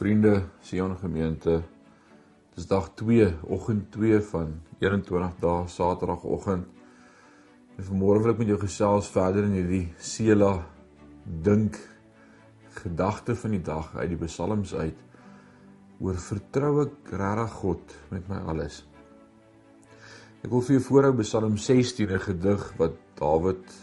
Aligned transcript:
Vriende, 0.00 0.46
Sion 0.64 0.94
gemeente. 0.96 1.58
Dis 2.56 2.64
dag 2.64 2.86
2, 2.96 3.26
oggend 3.52 3.90
2 3.92 4.20
van 4.30 4.54
21 4.80 5.34
dae 5.42 5.66
Saterdagoggend. 5.68 6.64
En 7.76 7.84
vanmôre 7.84 8.22
wil 8.24 8.32
ek 8.32 8.40
met 8.40 8.48
jou 8.54 8.56
gesels 8.62 9.10
verder 9.12 9.44
in 9.50 9.58
hierdie 9.58 9.82
Sela 10.00 10.54
dink 11.44 11.76
gedagte 12.80 13.36
van 13.42 13.58
die 13.58 13.62
dag 13.68 13.92
uit 13.98 14.08
die 14.14 14.20
Psalms 14.24 14.72
uit 14.72 15.04
oor 16.00 16.24
vertrou 16.30 16.74
ek 16.86 17.12
regtig 17.20 17.60
God 17.60 17.96
met 18.16 18.32
my 18.32 18.40
alles. 18.54 18.80
Ek 20.40 20.48
wil 20.48 20.64
vir 20.64 20.78
jou 20.78 20.84
voorhou 20.88 21.14
Psalm 21.20 21.60
16 21.60 22.08
'n 22.08 22.26
gedig 22.30 22.70
wat 22.80 22.96
Dawid 23.20 23.80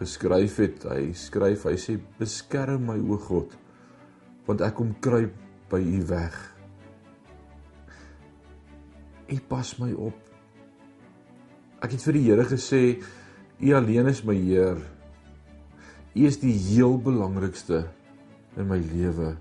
geskryf 0.00 0.62
het. 0.64 0.88
Hy 0.88 1.12
skryf, 1.12 1.68
hy 1.68 1.76
sê 1.76 2.00
beskerm 2.16 2.88
my 2.88 2.96
o 2.96 3.20
God 3.20 3.59
want 4.50 4.64
ek 4.66 4.74
kom 4.80 4.94
kruip 5.02 5.34
by 5.70 5.78
u 5.78 6.00
weg. 6.10 6.38
U 9.30 9.36
pas 9.46 9.68
my 9.78 9.92
op. 9.94 10.16
Ek 11.80 11.94
het 11.94 12.02
vir 12.08 12.18
die 12.18 12.24
Here 12.26 12.46
gesê, 12.50 12.82
u 13.60 13.68
alleen 13.78 14.10
is 14.10 14.24
my 14.26 14.34
Heer. 14.34 14.80
U 16.10 16.26
is 16.26 16.40
die 16.42 16.56
heel 16.56 16.98
belangrikste 16.98 17.84
in 18.58 18.66
my 18.66 18.80
lewe. 18.82 19.36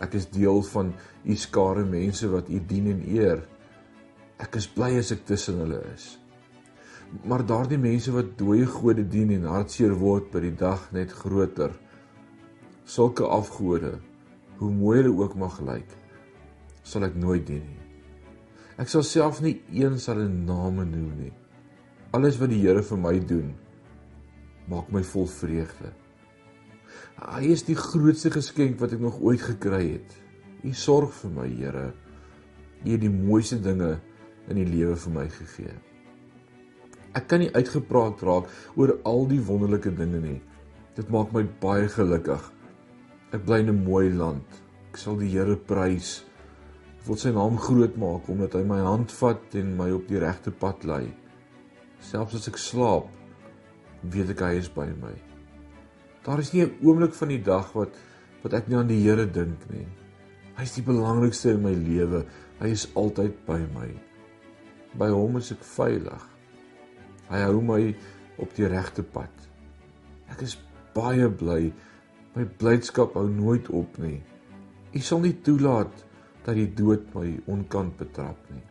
Ek 0.00 0.16
is 0.16 0.30
deel 0.32 0.62
van 0.70 0.94
u 1.28 1.36
skare 1.36 1.84
mense 1.84 2.30
wat 2.32 2.48
u 2.48 2.62
dien 2.64 2.88
en 2.94 3.02
eer. 3.04 3.42
Ek 4.40 4.56
is 4.56 4.70
bly 4.72 4.94
as 4.96 5.12
ek 5.12 5.26
tussen 5.28 5.60
hulle 5.60 5.82
is. 5.92 6.14
Maar 7.28 7.44
daardie 7.44 7.76
mense 7.82 8.14
wat 8.14 8.32
dooie 8.40 8.64
gode 8.64 9.04
dien 9.12 9.34
en 9.36 9.44
hartseer 9.52 9.92
word 10.00 10.30
by 10.32 10.40
die 10.46 10.56
dag 10.56 10.86
net 10.96 11.12
groter 11.12 11.76
sulke 12.90 13.26
afgode, 13.30 13.92
hoe 14.58 14.70
mooi 14.74 14.98
hulle 14.98 15.12
ook 15.14 15.36
mag 15.38 15.60
lyk, 15.62 15.92
sal 16.82 17.06
ek 17.06 17.14
nooit 17.20 17.46
dien 17.46 17.62
nie. 17.62 17.78
Ek 18.80 18.90
sal 18.90 19.04
self 19.06 19.38
nie 19.44 19.58
eens 19.76 20.08
hulle 20.10 20.26
name 20.26 20.86
noem 20.88 21.10
nie. 21.20 21.32
Alles 22.16 22.40
wat 22.40 22.50
die 22.50 22.62
Here 22.64 22.82
vir 22.82 22.98
my 22.98 23.14
doen, 23.22 23.52
maak 24.72 24.90
my 24.90 25.04
vol 25.06 25.28
vreugde. 25.30 25.92
Hy 27.20 27.52
is 27.52 27.62
die 27.68 27.78
grootste 27.78 28.32
geskenk 28.34 28.80
wat 28.80 28.96
ek 28.96 29.02
nog 29.04 29.20
ooit 29.22 29.42
gekry 29.44 29.84
het. 29.92 30.16
U 30.66 30.72
sorg 30.74 31.12
vir 31.20 31.34
my, 31.36 31.48
Here. 31.60 31.90
U 32.82 32.88
het 32.88 33.02
die 33.04 33.12
mooiste 33.12 33.60
dinge 33.62 33.98
in 34.50 34.58
die 34.58 34.66
lewe 34.66 34.96
vir 34.98 35.14
my 35.14 35.28
gegee. 35.30 35.76
Ek 37.14 37.28
kan 37.30 37.44
nie 37.44 37.52
uitgepraat 37.54 38.22
raak 38.26 38.50
oor 38.80 38.96
al 39.06 39.28
die 39.30 39.42
wonderlike 39.44 39.92
dinge 39.94 40.24
nie. 40.24 40.40
Dit 40.96 41.12
maak 41.12 41.30
my 41.36 41.44
baie 41.62 41.86
gelukkig. 41.92 42.48
Ek 43.30 43.44
bly 43.46 43.60
in 43.62 43.70
'n 43.70 43.84
mooi 43.84 44.10
land. 44.10 44.46
Ek 44.90 44.96
sal 44.98 45.16
die 45.16 45.30
Here 45.30 45.56
prys. 45.56 46.24
Ek 46.98 47.06
wil 47.06 47.16
sy 47.16 47.30
naam 47.30 47.56
groot 47.56 47.96
maak 47.96 48.28
omdat 48.28 48.54
hy 48.58 48.64
my 48.66 48.80
hand 48.82 49.12
vat 49.12 49.54
en 49.54 49.76
my 49.76 49.90
op 49.94 50.08
die 50.08 50.18
regte 50.18 50.50
pad 50.50 50.84
lei. 50.84 51.06
Selfs 52.00 52.34
as 52.34 52.48
ek 52.48 52.58
slaap, 52.58 53.06
weet 54.02 54.30
ek 54.30 54.40
hy 54.40 54.56
is 54.58 54.68
by 54.68 54.88
my. 55.00 55.14
Daar 56.24 56.40
is 56.40 56.52
nie 56.52 56.64
'n 56.64 56.74
oomblik 56.82 57.14
van 57.14 57.28
die 57.28 57.42
dag 57.42 57.72
wat 57.72 57.94
wat 58.42 58.54
ek 58.54 58.68
nie 58.68 58.76
aan 58.76 58.88
die 58.88 59.02
Here 59.02 59.26
dink 59.26 59.70
nie. 59.70 59.86
Hy 60.56 60.62
is 60.62 60.74
die 60.74 60.82
belangrikste 60.82 61.50
in 61.50 61.62
my 61.62 61.72
lewe. 61.72 62.24
Hy 62.60 62.68
is 62.68 62.88
altyd 62.94 63.32
by 63.46 63.58
my. 63.74 63.88
By 64.98 65.08
hom 65.08 65.36
is 65.36 65.52
ek 65.52 65.62
veilig. 65.62 66.24
Hy 67.30 67.40
hou 67.46 67.60
my 67.60 67.94
op 68.38 68.54
die 68.56 68.66
regte 68.66 69.02
pad. 69.02 69.30
Ek 70.30 70.42
is 70.42 70.58
baie 70.94 71.28
bly 71.28 71.72
My 72.40 72.46
blydskap 72.48 73.18
hou 73.18 73.26
nooit 73.28 73.66
op 73.76 73.98
nie. 74.00 74.16
U 74.96 75.00
sal 75.04 75.18
nie 75.20 75.34
toelaat 75.44 75.92
dat 76.46 76.56
die 76.56 76.70
dood 76.72 77.10
my 77.12 77.34
onkant 77.52 77.98
betrap 77.98 78.46
nie. 78.48 78.62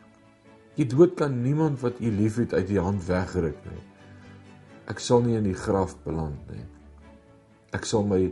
Die 0.80 0.88
dood 0.90 1.14
kan 1.20 1.36
niemand 1.44 1.78
wat 1.84 2.00
u 2.02 2.10
liefhet 2.10 2.56
uit 2.56 2.66
die 2.72 2.80
hand 2.82 3.06
wegruk 3.06 3.60
nie. 3.70 3.84
Ek 4.90 5.04
sal 5.06 5.22
nie 5.22 5.38
in 5.38 5.46
die 5.46 5.60
graf 5.68 5.94
beland 6.02 6.50
nie. 6.50 6.66
Ek 7.78 7.86
sal 7.86 8.10
my 8.10 8.24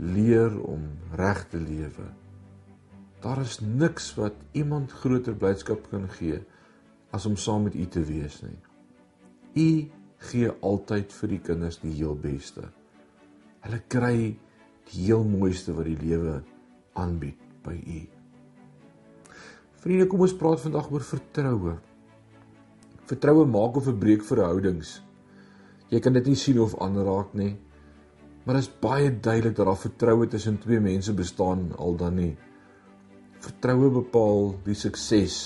leer 0.00 0.56
om 0.64 0.88
reg 1.20 1.44
te 1.52 1.60
lewe. 1.60 2.08
Daar 3.20 3.44
is 3.44 3.60
niks 3.60 4.14
wat 4.16 4.40
iemand 4.56 4.96
groter 5.02 5.36
blydskap 5.36 5.84
kan 5.92 6.08
gee 6.16 6.40
as 7.12 7.28
om 7.28 7.36
saam 7.36 7.68
met 7.68 7.76
u 7.76 7.84
te 7.92 8.08
wees 8.08 8.40
nie. 8.40 8.56
U 9.52 9.70
gee 10.32 10.58
altyd 10.64 11.12
vir 11.20 11.36
die 11.36 11.44
kinders 11.52 11.82
die 11.84 11.96
heel 12.00 12.16
beste. 12.16 12.70
Hulle 13.68 13.84
kry 13.92 14.20
die 14.88 15.04
heel 15.08 15.24
mooiste 15.24 15.74
wat 15.76 15.88
die 15.88 15.98
lewe 16.00 16.38
aanbied 16.98 17.40
by 17.64 17.76
U. 17.76 18.00
Vriende, 19.78 20.08
kom 20.10 20.24
ons 20.26 20.34
praat 20.34 20.62
vandag 20.64 20.88
oor 20.90 21.04
vertroue. 21.06 21.76
Vertroue 23.08 23.46
maak 23.48 23.78
of 23.78 23.86
verbreek 23.86 24.24
verhoudings. 24.26 24.98
Jy 25.88 26.00
kan 26.04 26.16
dit 26.18 26.26
nie 26.28 26.36
sien 26.36 26.58
of 26.60 26.74
aanraak 26.82 27.32
nie. 27.38 27.54
Maar 28.44 28.58
dit 28.58 28.66
is 28.66 28.80
baie 28.82 29.08
duidelik 29.12 29.56
dat 29.56 29.68
daar 29.68 29.80
vertroue 29.80 30.26
tussen 30.28 30.58
twee 30.60 30.80
mense 30.80 31.14
bestaan 31.14 31.68
al 31.76 31.96
dan 32.00 32.18
nie. 32.18 32.34
Vertroue 33.44 33.90
bepaal 34.00 34.54
die 34.66 34.76
sukses 34.76 35.36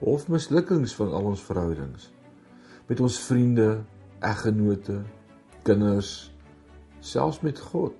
of 0.00 0.28
mislukkings 0.32 0.94
van 0.98 1.12
al 1.14 1.28
ons 1.32 1.42
verhoudings. 1.44 2.08
Met 2.88 3.02
ons 3.02 3.18
vriende, 3.26 3.82
eggenote, 4.22 5.02
kinders, 5.66 6.32
selfs 7.02 7.42
met 7.42 7.60
God. 7.60 7.94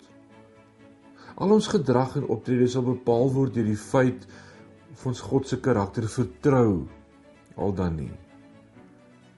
Al 1.37 1.54
ons 1.54 1.69
gedrag 1.72 2.16
en 2.20 2.28
optrede 2.32 2.69
sal 2.69 2.84
bepaal 2.87 3.31
word 3.32 3.54
deur 3.56 3.69
die 3.69 3.78
feit 3.78 4.26
of 4.93 5.06
ons 5.09 5.22
God 5.25 5.48
se 5.48 5.60
karakter 5.65 6.09
vertrou 6.10 6.84
al 7.56 7.72
dan 7.76 7.97
nie. 7.97 8.12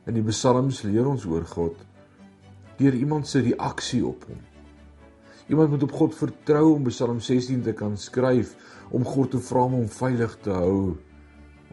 In 0.08 0.18
die 0.18 0.26
psalms 0.26 0.82
leer 0.84 1.06
ons 1.08 1.26
oor 1.30 1.46
God 1.48 1.78
deur 2.78 2.96
iemand 2.98 3.28
se 3.30 3.38
reaksie 3.44 4.02
op 4.06 4.26
hom. 4.26 4.42
Iemand 5.46 5.70
moet 5.70 5.84
op 5.86 5.92
God 5.92 6.14
vertrou 6.16 6.72
om 6.74 6.88
Psalm 6.88 7.20
16 7.20 7.62
te 7.62 7.74
kan 7.76 7.96
skryf, 8.00 8.54
om 8.90 9.04
God 9.04 9.34
te 9.34 9.40
vra 9.44 9.66
om 9.68 9.76
hom 9.78 9.88
veilig 9.92 10.38
te 10.42 10.54
hou, 10.56 10.94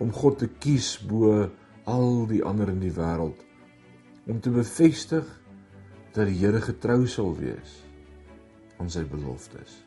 om 0.04 0.12
God 0.14 0.42
te 0.44 0.50
kies 0.62 0.98
bo 1.08 1.48
al 1.90 2.10
die 2.30 2.44
ander 2.46 2.70
in 2.70 2.82
die 2.84 2.94
wêreld, 2.94 3.40
om 4.28 4.42
te 4.44 4.52
bevestig 4.54 5.26
dat 6.12 6.28
die 6.28 6.38
Here 6.44 6.62
getrou 6.62 7.06
sal 7.08 7.32
wees 7.40 7.80
aan 8.78 8.92
sy 8.92 9.06
beloftes. 9.08 9.80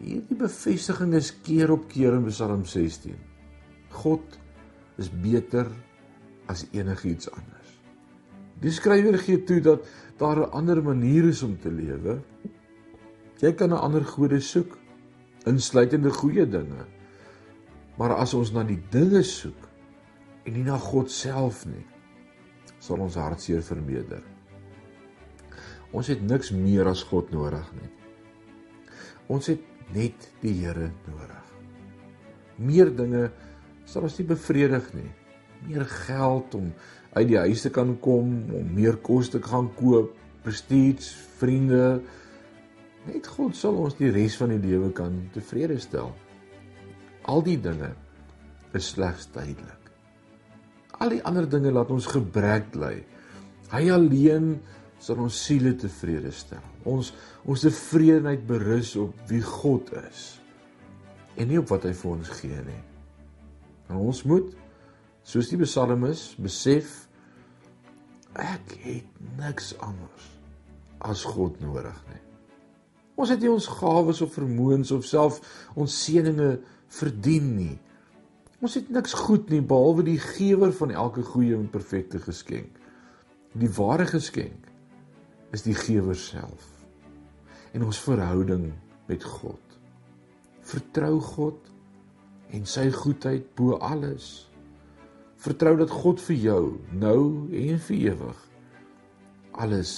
Hierdie 0.00 0.36
bevestiging 0.40 1.12
is 1.18 1.28
keer 1.44 1.70
op 1.74 1.84
keer 1.90 2.14
in 2.16 2.24
Psalm 2.30 2.64
16. 2.64 3.16
God 3.92 4.38
is 5.00 5.10
beter 5.12 5.68
as 6.48 6.64
enigiets 6.72 7.28
anders. 7.28 7.74
Die 8.60 8.72
skrywer 8.72 9.18
gee 9.20 9.42
toe 9.44 9.60
dat 9.60 9.84
daar 10.20 10.40
'n 10.40 10.52
ander 10.56 10.82
manier 10.82 11.28
is 11.28 11.42
om 11.42 11.58
te 11.58 11.70
lewe. 11.70 12.20
Jy 13.40 13.52
kan 13.52 13.70
'n 13.72 13.80
ander 13.80 14.04
gode 14.04 14.40
soek, 14.40 14.78
insluitende 15.46 16.10
goeie 16.10 16.48
dinge. 16.48 16.86
Maar 17.96 18.14
as 18.14 18.34
ons 18.34 18.52
na 18.52 18.62
die 18.64 18.82
dinge 18.90 19.22
soek 19.22 19.68
en 20.44 20.52
nie 20.52 20.64
na 20.64 20.78
God 20.78 21.10
self 21.10 21.66
nie, 21.66 21.86
sal 22.78 22.98
ons 23.00 23.14
hartseer 23.14 23.62
vermeerder. 23.62 24.22
Ons 25.92 26.06
het 26.06 26.22
niks 26.22 26.50
meer 26.50 26.86
as 26.86 27.02
God 27.02 27.30
nodig 27.30 27.72
nie. 27.72 27.90
Ons 29.26 29.46
het 29.46 29.60
net 29.94 30.30
die 30.42 30.54
Here 30.60 30.90
nodig. 31.08 31.46
Meer 32.60 32.90
dinge 32.94 33.28
sal 33.88 34.06
ons 34.06 34.18
nie 34.20 34.28
bevredig 34.28 34.90
nie. 34.94 35.10
Meer 35.66 35.84
geld 36.06 36.54
om 36.56 36.70
uit 37.16 37.26
die 37.28 37.40
huis 37.40 37.64
te 37.64 37.72
kan 37.74 37.96
kom, 38.02 38.32
om 38.54 38.72
meer 38.76 39.00
kos 39.02 39.32
te 39.32 39.40
gaan 39.42 39.70
koop, 39.78 40.14
prestige, 40.44 41.04
vriende. 41.40 42.00
Net 43.08 43.26
God 43.34 43.56
sal 43.56 43.78
ons 43.80 43.96
die 43.98 44.12
res 44.14 44.36
van 44.40 44.54
die 44.54 44.62
lewe 44.62 44.92
kan 44.96 45.16
tevrede 45.34 45.80
stel. 45.82 46.12
Al 47.28 47.44
die 47.44 47.58
dinge 47.60 47.92
is 48.76 48.92
slegs 48.94 49.28
tydelik. 49.34 49.90
Al 51.00 51.16
die 51.16 51.22
ander 51.24 51.48
dinge 51.48 51.72
laat 51.72 51.90
ons 51.92 52.08
gebrek 52.12 52.74
ly. 52.76 52.98
Hy 53.72 53.84
alleen 53.94 54.58
sal 55.00 55.20
ons 55.24 55.42
siele 55.46 55.72
tevrede 55.80 56.32
stel. 56.34 56.62
Ons 56.88 57.14
ons 57.48 57.64
tevredenheid 57.64 58.42
berus 58.46 58.92
op 59.00 59.16
wie 59.30 59.42
God 59.44 59.88
is 60.04 60.36
en 61.40 61.48
nie 61.48 61.60
op 61.60 61.70
wat 61.72 61.86
hy 61.88 61.94
vir 61.96 62.10
ons 62.10 62.32
gee 62.40 62.64
nie. 62.66 62.80
En 63.88 64.00
ons 64.02 64.24
moet 64.28 64.50
soos 65.24 65.48
die 65.48 65.58
psalmis 65.62 66.30
besef 66.42 67.06
ek 68.36 68.74
het 68.84 69.22
niks 69.38 69.72
anders 69.80 70.26
as 71.00 71.24
God 71.24 71.56
nodig 71.64 71.96
nie. 72.10 72.20
Ons 73.20 73.32
het 73.32 73.40
nie 73.40 73.52
ons 73.52 73.68
gawes 73.80 74.20
of 74.24 74.34
vermoëns 74.36 74.92
of 74.96 75.06
self 75.08 75.40
ons 75.80 75.96
seëninge 76.04 76.58
verdien 76.92 77.48
nie. 77.56 77.76
Ons 78.60 78.76
het 78.76 78.90
niks 78.92 79.16
goed 79.16 79.48
nie 79.52 79.62
behalwe 79.64 80.04
die 80.04 80.20
gewer 80.20 80.74
van 80.76 80.92
elke 80.92 81.24
goeie 81.24 81.56
en 81.56 81.70
perfekte 81.72 82.20
geskenk. 82.20 82.76
Die 83.56 83.70
ware 83.76 84.04
geskenk 84.08 84.68
is 85.54 85.64
die 85.66 85.74
gewer 85.74 86.18
self 86.18 86.68
en 87.74 87.86
ons 87.86 88.00
verhouding 88.02 88.70
met 89.10 89.24
God. 89.26 89.76
Vertrou 90.66 91.18
God 91.22 91.70
en 92.54 92.66
sy 92.66 92.88
goedheid 92.94 93.46
bo 93.58 93.78
alles. 93.78 94.48
Vertrou 95.40 95.76
dat 95.78 95.92
God 95.94 96.22
vir 96.26 96.38
jou 96.38 96.62
nou 96.92 97.20
en 97.54 97.78
vir 97.86 97.96
ewig 98.10 98.42
alles 99.60 99.94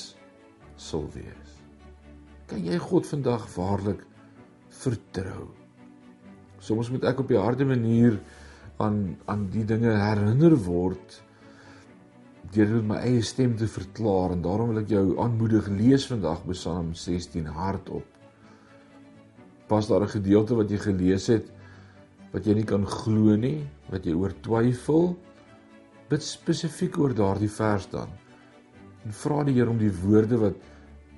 sal 0.80 1.06
wees. 1.14 1.56
Kan 2.50 2.64
jy 2.66 2.78
God 2.82 3.08
vandag 3.08 3.44
waarlik 3.56 4.04
vertrou? 4.82 5.50
Soms 6.62 6.92
moet 6.92 7.04
ek 7.10 7.22
op 7.22 7.30
die 7.32 7.40
harde 7.40 7.66
manier 7.66 8.18
aan 8.82 9.16
aan 9.30 9.48
die 9.52 9.64
dinge 9.68 9.92
herinner 9.96 10.54
word 10.66 11.20
deur 12.52 12.68
met 12.76 12.88
my 12.88 12.98
eie 13.08 13.22
stem 13.24 13.56
te 13.56 13.66
verklaar 13.66 14.34
en 14.34 14.42
daarom 14.44 14.72
wil 14.72 14.82
ek 14.82 14.90
jou 14.92 15.04
aanmoedig 15.22 15.68
lees 15.72 16.04
vandag 16.10 16.44
Psalm 16.50 16.92
16 16.94 17.46
hardop. 17.46 18.04
Pas 19.68 19.88
daar 19.88 20.04
'n 20.04 20.16
gedeelte 20.18 20.54
wat 20.54 20.70
jy 20.70 20.78
gelees 20.78 21.26
het 21.26 21.48
wat 22.32 22.46
jy 22.48 22.56
nie 22.56 22.68
kan 22.68 22.84
glo 22.88 23.36
nie, 23.36 23.60
wat 23.92 24.06
jy 24.08 24.14
oor 24.16 24.32
twyfel, 24.44 25.12
bid 26.08 26.24
spesifiek 26.24 26.98
oor 27.00 27.14
daardie 27.16 27.50
vers 27.52 27.86
dan. 27.92 28.08
En 29.04 29.12
vra 29.12 29.42
die 29.44 29.56
Here 29.58 29.70
om 29.70 29.80
die 29.80 29.92
woorde 30.02 30.38
wat 30.40 30.56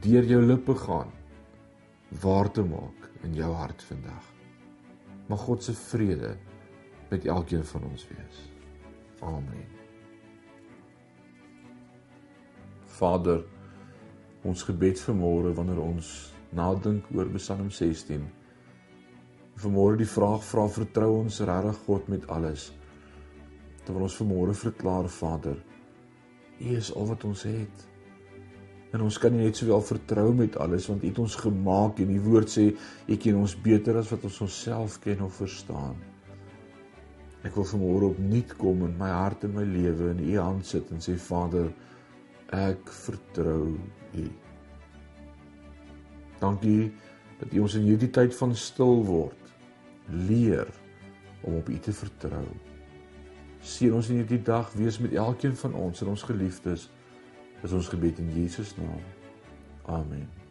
deur 0.05 0.27
jou 0.29 0.43
lippe 0.43 0.75
gaan 0.75 1.13
waar 2.23 2.51
te 2.51 2.63
maak 2.63 3.09
in 3.25 3.35
jou 3.35 3.53
hart 3.55 3.83
vandag. 3.83 4.27
Mag 5.29 5.47
God 5.47 5.63
se 5.65 5.73
vrede 5.73 6.37
met 7.11 7.25
elkeen 7.27 7.65
van 7.65 7.89
ons 7.91 8.07
wees. 8.11 8.45
Amen. 9.23 9.84
Vader, 12.95 13.41
ons 14.47 14.63
gebed 14.69 15.01
vanmôre 15.03 15.51
wanneer 15.57 15.81
ons 15.83 16.09
nadink 16.55 17.07
oor 17.15 17.31
Psalm 17.35 17.71
16. 17.75 18.23
Vanmôre 19.59 19.99
die 19.99 20.11
vraag 20.11 20.45
vra 20.47 20.67
vertrou 20.71 21.09
ons 21.23 21.41
regtig 21.49 21.81
God 21.87 22.11
met 22.13 22.29
alles. 22.31 22.69
Terwyl 23.85 24.07
ons 24.07 24.19
vanmôre 24.21 24.55
verklaar 24.59 25.09
Vader, 25.11 25.59
U 26.63 26.77
is 26.79 26.93
al 26.95 27.09
wat 27.11 27.25
ons 27.27 27.43
het. 27.49 27.81
En 28.95 29.03
ons 29.03 29.17
kan 29.19 29.33
nie 29.35 29.43
net 29.43 29.59
sowel 29.59 29.83
vertrou 29.83 30.29
met 30.39 30.55
alles 30.63 30.87
want 30.87 31.03
U 31.03 31.09
het 31.11 31.19
ons 31.19 31.39
gemaak 31.41 31.99
en 32.05 32.13
die 32.15 32.23
woord 32.23 32.53
sê 32.53 32.69
U 33.11 33.17
ken 33.19 33.41
ons 33.41 33.57
beter 33.65 33.99
as 33.99 34.13
wat 34.15 34.29
ons 34.29 34.39
onsself 34.47 35.01
ken 35.03 35.25
of 35.27 35.41
verstaan. 35.43 35.99
Ek 37.43 37.59
wil 37.59 37.67
vanmôre 37.73 38.13
opnuut 38.15 38.55
kom 38.61 38.87
in 38.87 38.95
my 39.01 39.11
hart 39.11 39.43
en 39.49 39.57
my 39.59 39.67
lewe 39.67 40.13
in 40.15 40.23
U 40.29 40.39
hand 40.39 40.71
sit 40.71 40.95
en 40.95 41.03
sê 41.03 41.17
Vader, 41.19 41.73
ek 42.55 42.91
vertrou 43.05 43.75
U. 44.15 44.27
Dankie 46.41 46.93
dat 47.41 47.53
U 47.53 47.65
ons 47.65 47.75
in 47.79 47.89
hierdie 47.89 48.11
tyd 48.15 48.37
van 48.39 48.55
stil 48.59 49.03
word 49.07 49.53
leer 50.29 50.71
om 51.43 51.59
op 51.61 51.69
U 51.69 51.79
te 51.79 51.95
vertrou. 51.97 52.47
Seën 53.65 53.95
ons 53.97 54.13
in 54.13 54.23
hierdie 54.23 54.43
dag 54.45 54.73
wees 54.77 55.01
met 55.01 55.17
elkeen 55.17 55.57
van 55.57 55.75
ons 55.87 56.05
en 56.05 56.13
ons 56.15 56.29
geliefdes. 56.31 56.89
Dis 57.63 57.77
ons 57.77 57.93
gebed 57.97 58.21
in 58.21 58.33
Jesus 58.37 58.77
naam. 58.77 59.05
Amen. 59.89 60.44